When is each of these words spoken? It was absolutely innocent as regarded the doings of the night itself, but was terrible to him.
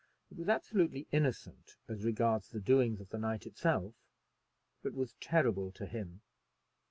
It 0.31 0.37
was 0.39 0.49
absolutely 0.49 1.05
innocent 1.11 1.77
as 1.87 2.03
regarded 2.03 2.49
the 2.49 2.59
doings 2.59 3.01
of 3.01 3.09
the 3.09 3.19
night 3.19 3.45
itself, 3.45 3.93
but 4.81 4.95
was 4.95 5.13
terrible 5.21 5.71
to 5.73 5.85
him. 5.85 6.21